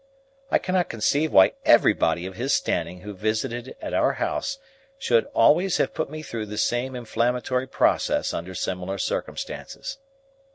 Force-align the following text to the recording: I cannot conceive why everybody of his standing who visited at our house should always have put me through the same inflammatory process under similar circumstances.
I 0.49 0.57
cannot 0.57 0.89
conceive 0.89 1.31
why 1.31 1.53
everybody 1.63 2.25
of 2.25 2.35
his 2.35 2.55
standing 2.55 3.01
who 3.01 3.13
visited 3.13 3.75
at 3.79 3.93
our 3.93 4.13
house 4.13 4.57
should 4.97 5.25
always 5.35 5.77
have 5.77 5.93
put 5.93 6.09
me 6.09 6.23
through 6.23 6.47
the 6.47 6.57
same 6.57 6.95
inflammatory 6.95 7.67
process 7.67 8.33
under 8.33 8.55
similar 8.55 8.97
circumstances. 8.97 9.99